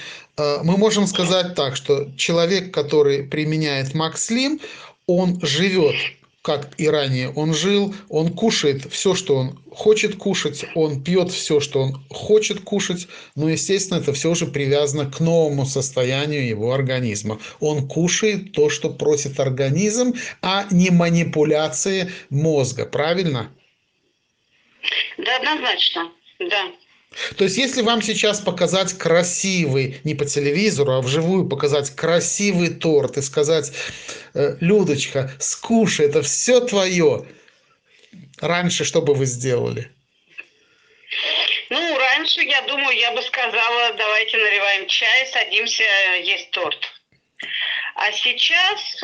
мы 0.63 0.77
можем 0.77 1.07
сказать 1.07 1.55
так, 1.55 1.75
что 1.75 2.12
человек, 2.17 2.74
который 2.74 3.24
применяет 3.24 3.93
Макслим, 3.93 4.60
он 5.07 5.39
живет 5.41 5.95
как 6.41 6.69
и 6.79 6.89
ранее 6.89 7.29
он 7.29 7.53
жил, 7.53 7.93
он 8.10 8.33
кушает 8.33 8.91
все, 8.91 9.13
что 9.13 9.36
он 9.36 9.60
хочет 9.71 10.15
кушать, 10.15 10.65
он 10.74 11.03
пьет 11.03 11.31
все, 11.31 11.60
что 11.60 11.81
он 11.81 12.03
хочет 12.10 12.62
кушать, 12.62 13.07
но, 13.36 13.50
естественно, 13.50 14.00
это 14.00 14.13
все 14.13 14.33
же 14.33 14.48
привязано 14.48 15.10
к 15.10 15.19
новому 15.19 15.65
состоянию 15.65 16.48
его 16.48 16.74
организма. 16.74 17.39
Он 17.60 17.88
кушает 17.88 18.53
то, 18.53 18.69
что 18.69 18.89
просит 18.89 19.39
организм, 19.39 20.15
а 20.41 20.65
не 20.71 20.89
манипуляции 20.89 22.12
мозга, 22.29 22.86
правильно? 22.86 23.51
Да, 25.19 25.38
однозначно, 25.38 26.12
да. 26.39 26.71
То 27.38 27.44
есть, 27.44 27.58
если 27.58 27.82
вам 27.82 28.01
сейчас 28.01 28.39
показать 28.39 28.98
красивый, 28.98 30.00
не 30.06 30.15
по 30.15 30.25
телевизору, 30.25 30.94
а 30.94 31.01
вживую 31.01 31.48
показать 31.48 31.94
красивый 31.94 32.70
торт 32.70 33.18
и 33.18 33.22
сказать, 33.22 33.74
«Э, 34.34 34.56
Людочка, 34.62 35.30
скушай, 35.39 36.06
это 36.08 36.22
все 36.22 36.62
твое, 36.62 37.25
раньше 38.39 38.86
что 38.86 39.01
бы 39.01 39.13
вы 39.13 39.25
сделали? 39.25 39.91
Ну, 41.70 41.98
раньше, 41.98 42.41
я 42.41 42.62
думаю, 42.62 42.98
я 42.98 43.13
бы 43.13 43.22
сказала, 43.22 43.94
давайте 43.94 44.38
наливаем 44.38 44.88
чай, 44.88 45.27
садимся 45.27 45.84
есть 46.24 46.51
торт. 46.51 46.80
А 47.96 48.12
сейчас 48.13 49.03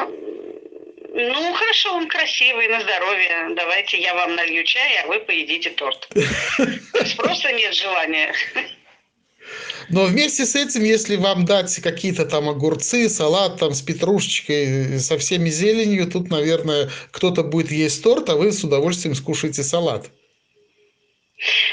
ну, 1.14 1.54
хорошо, 1.54 1.96
он 1.96 2.08
красивый, 2.08 2.68
на 2.68 2.82
здоровье. 2.82 3.50
Давайте 3.56 4.00
я 4.00 4.14
вам 4.14 4.36
налью 4.36 4.64
чай, 4.64 5.00
а 5.04 5.08
вы 5.08 5.20
поедите 5.20 5.70
торт. 5.72 6.10
Просто 7.18 7.52
нет 7.52 7.74
желания. 7.74 8.34
Но 9.90 10.04
вместе 10.04 10.46
с 10.46 10.56
этим, 10.56 10.84
если 10.84 11.16
вам 11.16 11.46
дать 11.46 11.74
какие-то 11.82 12.26
там 12.26 12.50
огурцы, 12.50 13.08
салат 13.08 13.60
там 13.60 13.74
с 13.74 13.82
петрушечкой, 13.82 15.00
со 15.00 15.18
всеми 15.18 15.50
зеленью, 15.50 16.08
тут, 16.08 16.30
наверное, 16.30 16.90
кто-то 17.12 17.44
будет 17.44 17.72
есть 17.72 18.04
торт, 18.04 18.30
а 18.30 18.36
вы 18.36 18.52
с 18.52 18.64
удовольствием 18.64 19.16
скушаете 19.16 19.64
салат. 19.64 20.08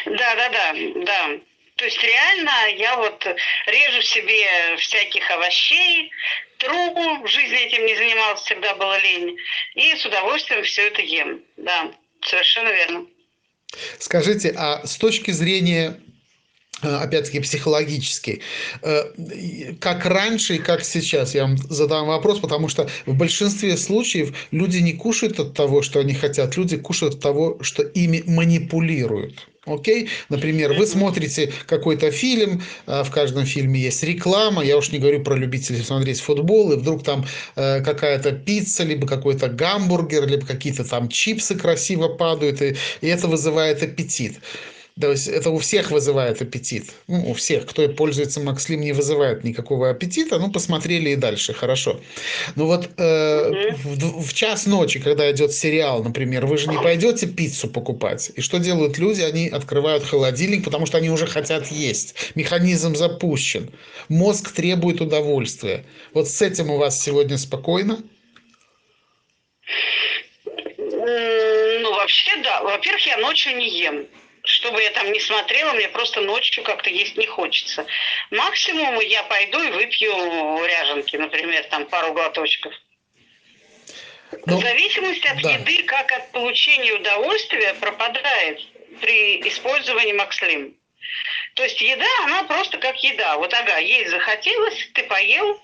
Да, 0.07 0.35
да, 0.37 0.49
да, 0.51 0.75
да. 1.05 1.31
То 1.77 1.85
есть 1.87 2.01
реально 2.01 2.53
я 2.77 2.97
вот 2.97 3.27
режу 3.67 4.03
себе 4.03 4.77
всяких 4.79 5.29
овощей, 5.33 6.13
тру, 6.65 7.23
в 7.23 7.29
жизни 7.29 7.67
этим 7.67 7.87
не 7.87 7.97
занималась, 7.97 8.41
всегда 8.41 8.75
была 8.75 8.99
лень, 8.99 9.37
и 9.75 9.95
с 9.97 10.05
удовольствием 10.05 10.63
все 10.65 10.89
это 10.89 11.03
ем. 11.03 11.43
Да, 11.57 11.93
совершенно 12.23 12.69
верно. 12.69 13.07
Скажите, 13.99 14.55
а 14.57 14.87
с 14.87 14.97
точки 14.97 15.31
зрения 15.31 16.01
опять-таки 16.85 17.41
психологический. 17.41 18.43
Э, 18.83 19.05
как 19.81 20.07
раньше 20.07 20.57
и 20.57 20.59
как 20.59 20.85
сейчас? 20.85 21.35
Я 21.35 21.43
вам 21.45 21.57
задам 21.57 22.07
вопрос, 22.07 22.41
потому 22.41 22.69
что 22.69 22.89
в 23.07 23.15
большинстве 23.15 23.77
случаев 23.77 24.35
люди 24.51 24.79
не 24.79 24.93
кушают 24.93 25.41
от 25.41 25.55
того, 25.55 25.83
что 25.83 26.01
они 26.01 26.15
хотят, 26.15 26.57
люди 26.57 26.77
кушают 26.77 27.15
от 27.15 27.21
того, 27.21 27.59
что 27.63 27.83
ими 27.83 28.23
манипулируют. 28.27 29.49
Окей? 29.67 30.11
Например, 30.29 30.75
вы 30.75 30.87
смотрите 30.87 31.53
какой-то 31.67 32.11
фильм, 32.11 32.63
а, 32.87 33.03
в 33.03 33.11
каждом 33.11 33.47
фильме 33.47 33.81
есть 33.81 34.03
реклама, 34.03 34.63
я 34.63 34.77
уж 34.77 34.93
не 34.93 34.99
говорю 34.99 35.23
про 35.23 35.37
любителей 35.37 35.83
смотреть 35.83 36.21
футбол, 36.21 36.73
и 36.73 36.77
вдруг 36.77 37.03
там 37.03 37.25
э, 37.57 37.83
какая-то 37.83 38.33
пицца, 38.33 38.85
либо 38.85 39.07
какой-то 39.07 39.49
гамбургер, 39.49 40.27
либо 40.27 40.47
какие-то 40.47 40.85
там 40.85 41.09
чипсы 41.09 41.55
красиво 41.55 42.09
падают, 42.09 42.61
и, 42.61 42.77
и 43.01 43.07
это 43.07 43.27
вызывает 43.27 43.83
аппетит. 43.83 44.41
То 45.01 45.11
есть 45.11 45.27
это 45.27 45.51
у 45.51 45.59
всех 45.59 45.91
вызывает 45.91 46.41
аппетит. 46.41 46.93
Ну, 47.09 47.31
у 47.31 47.35
всех, 47.35 47.67
кто 47.67 47.89
пользуется 47.89 48.39
Макслим, 48.41 48.81
не 48.81 48.93
вызывает 48.93 49.43
никакого 49.43 49.91
аппетита. 49.91 50.39
Ну, 50.39 50.53
посмотрели 50.53 51.11
и 51.11 51.17
дальше, 51.17 51.53
хорошо. 51.53 52.01
Ну 52.55 52.67
вот 52.67 52.89
э, 52.97 53.73
в, 53.83 54.23
в 54.23 54.35
час 54.35 54.67
ночи, 54.67 55.01
когда 55.01 55.29
идет 55.33 55.53
сериал, 55.53 56.05
например, 56.05 56.47
вы 56.47 56.59
же 56.59 56.69
не 56.69 56.77
пойдете 56.77 57.27
пиццу 57.27 57.69
покупать. 57.69 58.31
И 58.37 58.41
что 58.41 58.59
делают 58.59 58.97
люди? 58.99 59.21
Они 59.23 59.49
открывают 59.49 60.05
холодильник, 60.05 60.65
потому 60.65 60.87
что 60.87 60.99
они 60.99 61.11
уже 61.11 61.27
хотят 61.27 61.67
есть. 61.73 62.15
Механизм 62.37 62.95
запущен. 62.95 63.71
Мозг 64.09 64.53
требует 64.53 65.01
удовольствия. 65.01 65.85
Вот 66.13 66.29
с 66.29 66.41
этим 66.41 66.71
у 66.71 66.77
вас 66.77 67.03
сегодня 67.03 67.37
спокойно? 67.37 67.99
Ну, 70.79 71.95
вообще, 71.97 72.31
да. 72.45 72.63
Во-первых, 72.63 73.05
я 73.07 73.19
ночью 73.19 73.57
не 73.57 73.81
ем 73.81 74.07
что 74.45 74.71
бы 74.73 74.83
я 74.83 74.91
там 74.91 75.11
не 75.11 75.21
смотрела, 75.21 75.73
мне 75.73 75.89
просто 75.89 76.21
ночью 76.21 76.63
как-то 76.65 76.91
есть 76.91 77.17
не 77.17 77.27
хочется. 77.27 77.87
Максимум 78.31 79.01
я 79.01 79.23
пойду 79.25 79.63
и 79.63 79.71
выпью 79.71 80.13
ряженки, 80.67 81.17
например, 81.17 81.65
там 81.65 81.87
пару 81.87 82.13
глоточков. 82.13 82.73
Ну, 84.47 84.61
Зависимость 84.61 85.25
от 85.27 85.41
да. 85.43 85.53
еды, 85.53 85.85
как 85.85 86.13
от 86.13 86.33
получения 86.33 86.93
удовольствия, 86.93 87.75
пропадает 87.75 88.61
при 89.01 89.41
использовании 89.49 90.13
Макслим. 90.13 90.77
То 91.55 91.63
есть 91.63 91.81
еда, 91.81 92.07
она 92.25 92.43
просто 92.45 92.79
как 92.79 93.03
еда. 93.03 93.37
Вот 93.37 93.55
ага, 93.55 93.79
есть 93.79 94.11
захотелось, 94.11 94.89
ты 94.93 95.05
поел, 95.05 95.61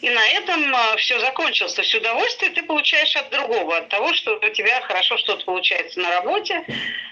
и 0.00 0.08
на 0.08 0.26
этом 0.28 0.74
а, 0.74 0.96
все 0.96 1.20
закончилось. 1.20 1.74
То 1.74 1.82
есть 1.82 1.94
удовольствие 1.94 2.50
ты 2.52 2.62
получаешь 2.62 3.14
от 3.16 3.30
другого, 3.30 3.76
от 3.76 3.88
того, 3.88 4.14
что 4.14 4.36
у 4.36 4.48
тебя 4.50 4.80
хорошо 4.80 5.18
что-то 5.18 5.44
получается 5.44 6.00
на 6.00 6.10
работе, 6.10 6.64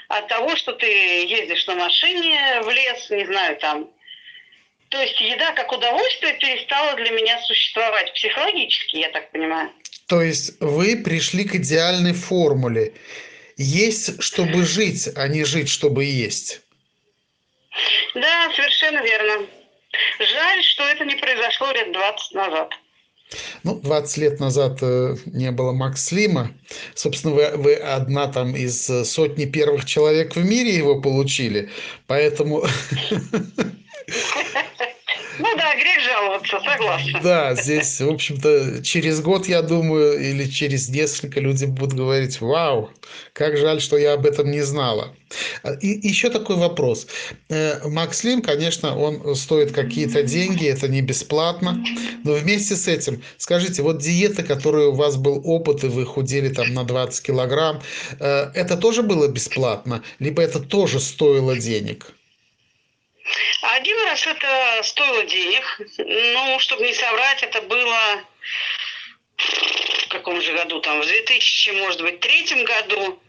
от 0.09 0.27
того, 0.29 0.57
что 0.57 0.73
ты 0.73 0.87
ездишь 0.87 1.67
на 1.67 1.75
машине 1.75 2.61
в 2.63 2.71
лес, 2.71 3.11
не 3.11 3.27
знаю, 3.27 3.57
там. 3.59 3.91
То 4.89 5.01
есть 5.01 5.21
еда 5.21 5.53
как 5.53 5.71
удовольствие 5.71 6.35
перестала 6.35 6.95
для 6.95 7.11
меня 7.11 7.41
существовать 7.43 8.13
психологически, 8.15 8.97
я 8.97 9.11
так 9.11 9.31
понимаю. 9.31 9.71
То 10.07 10.23
есть 10.23 10.59
вы 10.61 10.97
пришли 10.97 11.45
к 11.45 11.55
идеальной 11.57 12.15
формуле. 12.15 12.95
Есть, 13.59 14.23
чтобы 14.23 14.65
жить, 14.65 15.09
а 15.15 15.29
не 15.29 15.45
жить, 15.45 15.69
чтобы 15.69 16.05
есть. 16.05 16.63
Да, 18.15 18.51
совершенно 18.55 19.03
верно. 19.03 19.47
Жаль, 20.19 20.63
что 20.65 20.85
это 20.85 21.05
не 21.05 21.17
произошло 21.17 21.71
лет 21.73 21.93
20 21.93 22.35
назад. 22.35 22.73
Ну, 23.65 23.75
20 23.81 24.17
лет 24.19 24.41
назад 24.41 24.79
э, 24.83 25.17
не 25.27 25.51
было 25.51 25.73
Макс 25.73 26.05
Слима. 26.05 26.51
Собственно, 26.95 27.35
вы, 27.35 27.51
вы 27.57 27.75
одна 27.75 28.29
там 28.29 28.55
из 28.55 28.89
э, 28.89 29.05
сотни 29.05 29.45
первых 29.45 29.85
человек 29.85 30.37
в 30.37 30.45
мире 30.45 30.77
его 30.77 31.01
получили. 31.01 31.71
Поэтому 32.07 32.65
да, 35.59 35.75
грех 35.75 36.01
жаловаться, 36.03 36.61
согласна. 36.61 37.21
Да, 37.23 37.55
здесь, 37.55 38.01
в 38.01 38.09
общем-то, 38.09 38.83
через 38.83 39.21
год, 39.21 39.47
я 39.47 39.63
думаю, 39.63 40.19
или 40.19 40.45
через 40.47 40.89
несколько 40.89 41.41
люди 41.41 41.65
будут 41.67 41.95
говорить, 41.95 42.41
вау, 42.41 42.91
как 43.33 43.57
жаль, 43.57 43.81
что 43.81 43.97
я 43.97 44.15
об 44.15 44.27
этом 44.27 44.51
не 44.51 44.63
знала. 44.63 45.15
А, 45.63 45.73
и 45.75 46.09
еще 46.09 46.31
такой 46.31 46.57
вопрос. 46.57 47.07
Э, 47.49 47.87
Макс 47.89 48.25
Лим, 48.25 48.43
конечно, 48.43 48.97
он 48.97 49.35
стоит 49.35 49.73
какие-то 49.73 50.23
деньги, 50.23 50.67
это 50.67 50.89
не 50.89 51.03
бесплатно, 51.03 51.85
но 52.25 52.33
вместе 52.33 52.77
с 52.77 52.89
этим, 52.89 53.23
скажите, 53.37 53.83
вот 53.83 53.99
диета, 53.99 54.43
которая 54.43 54.87
у 54.87 54.95
вас 54.95 55.17
был 55.17 55.43
опыт, 55.45 55.85
и 55.85 55.89
вы 55.89 56.07
худели 56.07 56.49
там 56.49 56.73
на 56.75 56.85
20 56.85 57.23
килограмм, 57.23 57.83
э, 58.21 58.51
это 58.55 58.77
тоже 58.77 59.03
было 59.03 59.29
бесплатно, 59.29 60.03
либо 60.19 60.43
это 60.43 60.61
тоже 60.61 61.01
стоило 61.01 61.57
денег? 61.57 62.13
Один 63.79 63.97
раз 64.07 64.27
это 64.27 64.81
стоило 64.83 65.25
денег. 65.25 65.81
Ну, 65.99 66.59
чтобы 66.59 66.85
не 66.85 66.95
соврать, 66.95 67.43
это 67.45 67.63
было 67.63 68.25
в 69.37 70.09
каком 70.09 70.41
же 70.43 70.53
году 70.53 70.81
там, 70.81 71.01
в 71.01 71.07
2000, 71.07 71.71
может 71.83 72.01
быть, 72.03 72.19
третьем 72.19 72.65
году. 72.65 73.21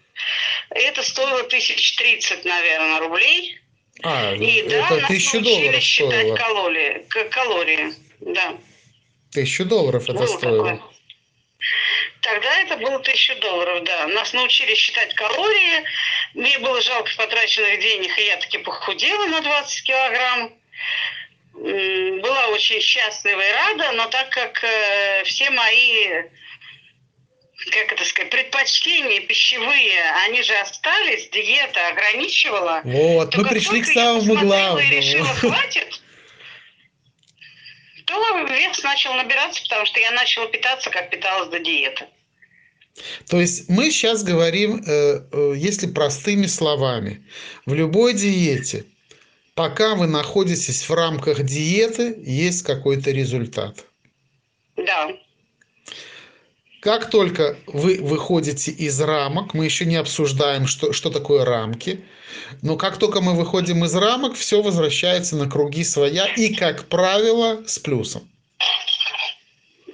Это 0.72 1.04
стоило 1.04 1.44
тысяч 1.44 1.96
тридцать, 1.96 2.46
наверное, 2.46 3.00
рублей. 3.00 3.60
А, 4.02 4.34
И 4.34 4.62
это 4.62 5.00
да, 5.02 5.08
тысячу 5.08 5.40
долларов 5.42 5.84
считать 5.84 6.20
стоило. 6.20 6.36
калории, 6.36 7.06
калории, 7.30 7.94
да. 8.22 8.58
Тысячу 9.32 9.66
долларов 9.66 10.04
это 10.04 10.14
Было 10.14 10.26
стоило. 10.26 10.70
Такое. 10.70 10.89
Тогда 12.22 12.60
это 12.60 12.78
было 12.78 13.00
тысячу 13.00 13.36
долларов, 13.40 13.84
да. 13.84 14.08
Нас 14.08 14.34
научили 14.34 14.76
считать 14.76 15.14
калории. 15.16 15.84
Мне 16.34 16.60
было 16.60 16.82
жалко 16.82 17.10
потраченных 17.16 17.80
денег, 17.80 18.18
и 18.18 18.26
я 18.26 18.38
таки 18.38 18.58
похудела 18.58 19.26
на 19.26 19.42
20 19.42 19.84
килограмм. 19.84 20.54
Была 21.54 22.48
очень 22.48 22.82
счастлива 22.82 23.42
и 23.42 23.52
рада, 23.52 23.92
но 23.94 24.08
так 24.08 24.30
как 24.30 24.64
э, 24.64 25.24
все 25.26 25.50
мои 25.50 26.24
как 27.72 27.92
это 27.92 28.06
сказать, 28.06 28.32
предпочтения 28.32 29.22
пищевые, 29.22 30.00
они 30.26 30.42
же 30.44 30.56
остались, 30.56 31.30
диета 31.30 31.88
ограничивала. 31.90 32.82
Вот, 32.84 33.36
мы 33.36 33.46
пришли 33.46 33.82
к 33.82 33.86
самому 33.86 34.36
главному. 34.36 34.80
решила, 34.80 35.28
хватит, 35.28 36.02
то 38.10 38.46
вес 38.48 38.82
начал 38.84 39.14
набираться, 39.14 39.62
потому 39.64 39.86
что 39.86 40.00
я 40.00 40.12
начала 40.12 40.48
питаться, 40.48 40.90
как 40.90 41.12
питалась 41.12 41.50
до 41.50 41.60
диеты. 41.60 42.08
То 43.30 43.40
есть 43.40 43.70
мы 43.70 43.92
сейчас 43.92 44.24
говорим, 44.24 44.84
э, 44.86 45.22
э, 45.32 45.54
если 45.56 45.88
простыми 45.88 46.48
словами, 46.48 47.24
в 47.66 47.74
любой 47.74 48.14
диете, 48.14 48.86
пока 49.54 49.94
вы 49.94 50.08
находитесь 50.08 50.90
в 50.90 50.94
рамках 50.94 51.44
диеты, 51.44 52.16
есть 52.26 52.64
какой-то 52.64 53.12
результат. 53.12 53.86
Как 56.82 57.10
только 57.10 57.58
вы 57.68 58.00
выходите 58.02 58.72
из 58.72 59.00
рамок, 59.02 59.54
мы 59.54 59.66
еще 59.66 59.86
не 59.86 59.98
обсуждаем, 59.98 60.66
что, 60.66 60.94
что 60.94 61.10
такое 61.10 61.44
рамки, 61.44 62.06
но 62.62 62.78
как 62.78 62.98
только 62.98 63.20
мы 63.20 63.36
выходим 63.36 63.84
из 63.84 63.94
рамок, 63.96 64.36
все 64.36 64.62
возвращается 64.62 65.36
на 65.36 65.50
круги 65.50 65.84
своя 65.84 66.28
и, 66.28 66.54
как 66.54 66.88
правило, 66.88 67.64
с 67.68 67.80
плюсом. 67.80 68.30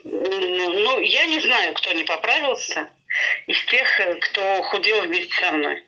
Ну, 0.04 1.00
я 1.00 1.26
не 1.26 1.40
знаю, 1.42 1.74
кто 1.74 1.92
не 1.94 2.04
поправился 2.04 2.88
из 3.48 3.58
тех, 3.66 3.88
кто 4.30 4.62
худел 4.64 5.02
вместе 5.04 5.34
со 5.40 5.52
мной. 5.54 5.84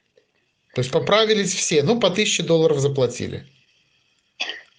То 0.73 0.81
есть 0.81 0.91
поправились 0.91 1.53
все, 1.53 1.83
ну, 1.83 1.99
по 1.99 2.09
тысяче 2.09 2.41
долларов 2.41 2.79
заплатили. 2.79 3.45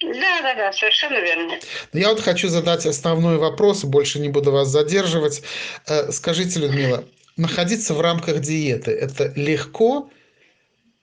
Да, 0.00 0.42
да, 0.42 0.54
да, 0.54 0.72
совершенно 0.72 1.18
верно. 1.20 1.58
Я 1.92 2.10
вот 2.10 2.20
хочу 2.20 2.48
задать 2.48 2.86
основной 2.86 3.36
вопрос, 3.38 3.84
больше 3.84 4.20
не 4.20 4.28
буду 4.28 4.52
вас 4.52 4.68
задерживать. 4.68 5.42
Э, 5.86 6.12
скажите, 6.12 6.60
Людмила, 6.60 7.04
находиться 7.36 7.94
в 7.94 8.00
рамках 8.00 8.40
диеты– 8.40 8.90
это 8.92 9.32
легко 9.34 10.08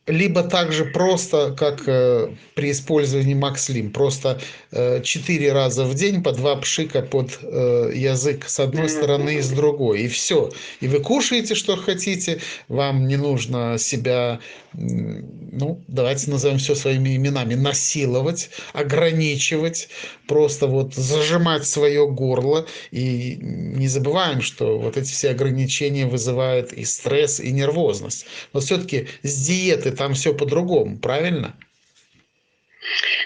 либо 0.08 0.44
также 0.44 0.86
просто, 0.86 1.56
как 1.58 1.88
э, 1.88 2.30
при 2.54 2.72
использовании 2.72 3.34
Макслим, 3.34 3.92
просто 3.92 4.40
э, 4.72 5.02
4 5.02 5.52
раза 5.52 5.84
в 5.84 5.96
день 5.96 6.22
по 6.22 6.32
два 6.32 6.56
пшика 6.58 7.02
под 7.02 7.40
э, 7.42 7.92
язык 7.96 8.48
с 8.48 8.60
одной 8.60 8.88
стороны 8.90 9.36
и 9.36 9.42
с 9.42 9.50
другой, 9.50 10.04
и 10.04 10.08
все. 10.08 10.52
И 10.80 10.88
вы 10.88 11.00
кушаете, 11.00 11.56
что 11.56 11.76
хотите, 11.76 12.40
вам 12.68 13.08
не 13.08 13.18
нужно 13.18 13.78
себя, 13.80 14.40
ну, 14.74 15.82
давайте 15.88 16.30
назовем 16.30 16.60
все 16.60 16.76
своими 16.76 17.16
именами, 17.16 17.56
насиловать, 17.56 18.52
ограничивать, 18.74 19.90
просто 20.28 20.68
вот 20.68 20.94
зажимать 20.94 21.66
свое 21.66 22.08
горло. 22.08 22.68
И 22.92 23.38
не 23.42 23.88
забываем, 23.88 24.42
что 24.42 24.78
вот 24.78 24.98
эти 24.98 25.12
все 25.12 25.32
ограничения 25.32 26.06
вызывают 26.06 26.74
и 26.74 26.86
стресс, 26.86 27.40
и 27.40 27.52
нервозность. 27.52 28.28
Но 28.54 28.60
все-таки 28.60 29.08
с 29.24 29.46
диеты 29.48 29.95
там 29.96 30.14
все 30.14 30.34
по-другому, 30.34 31.00
правильно? 31.00 31.58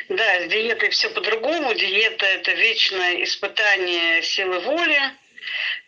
Да, 0.10 0.42
с 0.42 0.48
диетой 0.48 0.90
все 0.90 1.10
по-другому. 1.10 1.74
Диета– 1.74 2.26
это 2.28 2.52
вечное 2.54 3.24
испытание 3.24 4.24
силы 4.24 4.60
воли, 4.60 5.00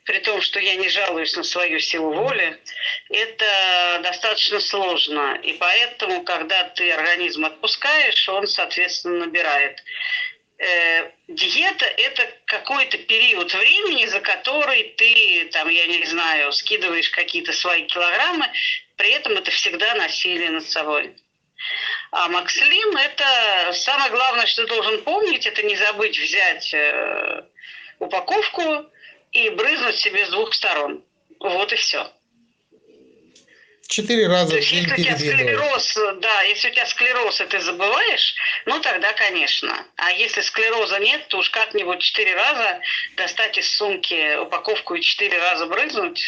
при 0.03 0.19
том, 0.19 0.41
что 0.41 0.59
я 0.59 0.75
не 0.75 0.89
жалуюсь 0.89 1.35
на 1.35 1.43
свою 1.43 1.79
силу 1.79 2.13
воли, 2.13 2.57
это 3.09 3.99
достаточно 4.03 4.59
сложно. 4.59 5.39
И 5.43 5.53
поэтому, 5.53 6.23
когда 6.23 6.65
ты 6.65 6.91
организм 6.91 7.45
отпускаешь, 7.45 8.27
он, 8.29 8.47
соответственно, 8.47 9.25
набирает. 9.25 9.83
Диета– 11.33 11.85
это 11.97 12.29
какой-то 12.45 12.97
период 12.97 13.53
времени, 13.53 14.05
за 14.05 14.19
который 14.19 14.83
ты, 14.97 15.49
там, 15.51 15.69
я 15.69 15.87
не 15.87 16.05
знаю, 16.05 16.51
скидываешь 16.51 17.09
какие-то 17.09 17.53
свои 17.53 17.85
килограммы, 17.85 18.47
при 18.97 19.11
этом 19.11 19.33
это 19.33 19.49
всегда 19.51 19.95
насилие 19.95 20.49
над 20.49 20.67
собой. 20.67 21.15
А 22.11 22.27
Макслим– 22.27 22.97
это 22.97 23.71
самое 23.73 24.11
главное, 24.11 24.45
что 24.45 24.67
должен 24.67 25.03
помнить, 25.03 25.45
это 25.45 25.63
не 25.63 25.77
забыть 25.77 26.19
взять 26.19 26.73
э, 26.73 27.45
упаковку 27.99 28.85
и 29.31 29.49
брызнуть 29.51 29.99
себе 29.99 30.25
с 30.25 30.29
двух 30.29 30.53
сторон. 30.53 31.01
Вот 31.39 31.71
и 31.71 31.77
все. 31.77 32.11
Четыре 33.87 34.27
раза 34.27 34.55
в 34.55 34.59
день 34.59 34.63
если 34.63 34.93
у 34.93 34.95
тебя 34.95 35.17
склероз, 35.17 35.97
да, 36.21 36.41
если 36.43 36.69
у 36.69 36.71
тебя 36.71 36.85
склероз, 36.85 37.41
и 37.41 37.45
ты 37.45 37.59
забываешь, 37.59 38.35
ну 38.65 38.79
тогда, 38.79 39.11
конечно. 39.13 39.85
А 39.97 40.11
если 40.11 40.41
склероза 40.41 40.99
нет, 40.99 41.27
то 41.27 41.39
уж 41.39 41.49
как-нибудь 41.49 41.99
четыре 41.99 42.35
раза 42.35 42.79
достать 43.17 43.57
из 43.57 43.69
сумки 43.75 44.37
упаковку 44.37 44.95
и 44.95 45.01
четыре 45.01 45.39
раза 45.39 45.65
брызнуть, 45.65 46.21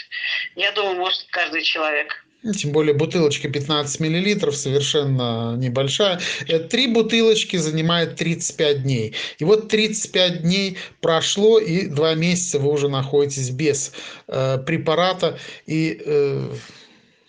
я 0.56 0.72
думаю, 0.74 0.98
может 0.98 1.26
каждый 1.30 1.64
человек. 1.64 2.24
Тем 2.52 2.74
более 2.74 2.94
бутылочка 2.94 3.48
15 3.48 4.02
миллилитров, 4.02 4.58
совершенно 4.58 5.56
небольшая. 5.56 6.20
Э, 6.48 6.60
три 6.60 6.88
бутылочки 6.88 7.56
занимает 7.56 8.18
35 8.18 8.84
дней. 8.84 9.16
И 9.38 9.46
вот 9.46 9.70
35 9.70 10.42
дней 10.42 10.78
прошло, 11.00 11.58
и 11.58 11.88
два 11.88 12.16
месяца 12.16 12.60
вы 12.60 12.70
уже 12.70 12.90
находитесь 12.90 13.50
без 13.50 13.94
э, 14.28 14.58
препарата. 14.58 15.40
И 15.68 16.02
э, 16.06 16.50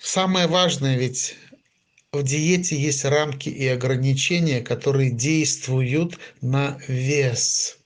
Самое 0.07 0.47
важное 0.47 0.99
ведь 0.99 1.35
в 2.13 2.23
диете 2.23 2.77
есть 2.79 3.07
рамки 3.07 3.49
и 3.49 3.67
ограничения, 3.67 4.61
которые 4.61 5.11
действуют 5.11 6.19
на 6.43 6.79
вес. 6.87 7.79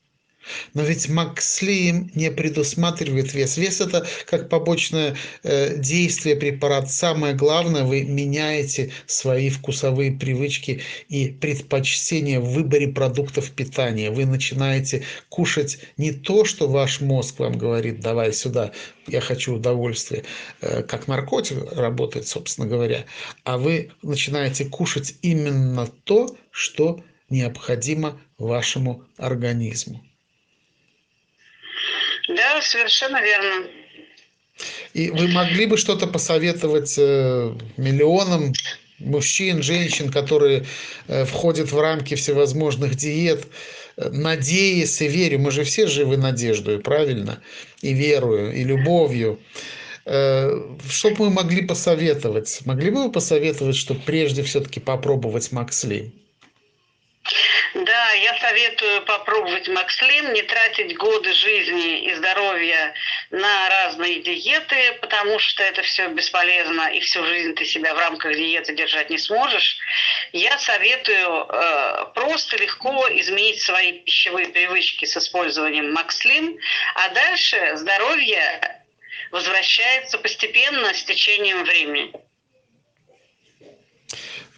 Но 0.75 0.83
ведь 0.83 1.09
Макслим 1.09 2.11
не 2.15 2.31
предусматривает 2.31 3.35
вес. 3.35 3.57
Вес 3.57 3.81
это 3.81 4.07
как 4.27 4.49
побочное 4.49 5.17
э, 5.43 5.77
действие 5.79 6.37
препарата. 6.37 6.89
Самое 6.89 7.35
главное, 7.35 7.85
вы 7.85 8.03
меняете 8.03 8.91
свои 9.07 9.51
вкусовые 9.51 10.13
привычки 10.13 10.83
и 11.09 11.29
предпочтения 11.29 12.41
в 12.41 12.53
выборе 12.53 12.89
продуктов 12.89 13.51
питания. 13.51 14.11
Вы 14.11 14.27
начинаете 14.27 15.05
кушать 15.29 15.79
не 15.97 16.13
то, 16.13 16.45
что 16.45 16.69
ваш 16.69 17.01
мозг 17.01 17.39
вам 17.39 17.59
говорит, 17.59 18.01
давай 18.01 18.33
сюда, 18.33 18.73
я 19.07 19.21
хочу 19.21 19.55
удовольствия, 19.55 20.25
э, 20.61 20.83
как 20.83 21.09
наркотик 21.09 21.73
работает, 21.73 22.27
собственно 22.27 22.67
говоря, 22.67 23.05
а 23.45 23.59
вы 23.59 23.91
начинаете 24.03 24.65
кушать 24.65 25.15
именно 25.23 25.87
то, 26.05 26.37
что 26.51 27.03
необходимо 27.31 28.21
вашему 28.39 29.05
организму. 29.17 30.03
Да, 32.29 32.61
совершенно 32.61 33.23
верно. 33.23 33.67
И 34.93 35.11
вы 35.11 35.29
могли 35.29 35.67
бы 35.67 35.77
что-то 35.77 36.07
посоветовать 36.07 36.95
э, 36.99 37.55
миллионам 37.77 38.53
мужчин, 38.99 39.63
женщин, 39.63 40.11
которые 40.11 40.67
э, 41.07 41.25
входят 41.25 41.71
в 41.71 41.81
рамки 41.81 42.15
всевозможных 42.17 42.97
диет, 42.97 43.47
э, 43.97 44.09
надеясь 44.11 45.01
и 45.01 45.09
верю, 45.09 45.39
мы 45.39 45.51
же 45.53 45.65
все 45.65 45.87
живы 45.87 46.17
надеждой, 46.17 46.81
правильно? 46.81 47.41
И 47.81 47.93
верою, 47.93 48.53
и 48.53 48.65
любовью. 48.65 49.39
Что 50.05 51.11
бы 51.11 51.27
мы 51.27 51.31
могли 51.31 51.67
посоветовать? 51.67 52.61
Могли 52.65 52.91
бы 52.91 53.05
вы 53.05 53.13
посоветовать, 53.13 53.77
что 53.77 53.95
прежде 53.95 54.43
все-таки 54.43 54.81
попробовать 54.81 55.53
Макслим? 55.53 56.15
Да, 57.75 58.13
я 58.13 58.39
советую 58.39 59.03
попробовать 59.03 59.69
Макслим, 59.69 60.33
не 60.33 60.43
тратить 60.43 60.97
годы 60.97 61.33
жизни 61.33 62.07
и 62.07 62.15
здоровья 62.15 62.95
на 63.31 63.69
разные 63.69 64.21
диеты, 64.21 64.95
потому 65.01 65.39
что 65.39 65.63
это 65.63 65.83
все 65.83 66.09
бесполезно, 66.09 66.91
и 66.93 67.01
всю 67.01 67.25
жизнь 67.25 67.55
ты 67.55 67.65
себя 67.65 67.95
в 67.95 67.99
рамках 67.99 68.35
диеты 68.35 68.75
держать 68.75 69.11
не 69.11 69.19
сможешь. 69.19 69.79
Я 70.33 70.59
советую 70.59 71.47
э, 71.49 72.07
просто 72.15 72.57
легко 72.57 73.07
изменить 73.11 73.61
свои 73.61 74.01
пищевые 74.01 74.49
привычки 74.49 75.05
с 75.05 75.17
использованием 75.17 75.93
Макслим, 75.93 76.59
а 76.95 77.11
дальше 77.11 77.77
здоровье 77.77 78.83
возвращается 79.31 80.19
постепенно 80.19 80.95
с 80.95 81.05
течением 81.05 81.65
времени. 81.65 82.13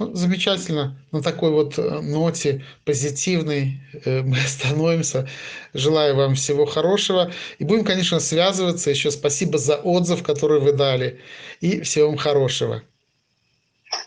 Ну, 0.00 0.14
замечательно. 0.14 0.96
На 1.12 1.22
такой 1.22 1.50
вот 1.50 1.78
э, 1.78 2.00
ноте 2.00 2.64
позитивной 2.86 3.82
э, 4.06 4.22
мы 4.22 4.38
остановимся. 4.44 5.28
Желаю 5.74 6.16
вам 6.16 6.34
всего 6.36 6.64
хорошего. 6.64 7.30
И 7.58 7.64
будем, 7.64 7.84
конечно, 7.84 8.18
связываться. 8.18 8.88
Еще 8.88 9.10
спасибо 9.10 9.58
за 9.58 9.76
отзыв, 9.76 10.22
который 10.22 10.58
вы 10.58 10.72
дали. 10.72 11.20
И 11.60 11.82
всего 11.82 12.08
вам 12.08 12.16
хорошего. 12.16 12.82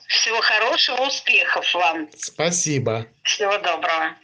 Всего 0.08 0.42
хорошего, 0.42 1.06
успехов 1.06 1.72
вам. 1.76 2.10
Спасибо. 2.18 3.06
Всего 3.22 3.56
доброго. 3.60 4.16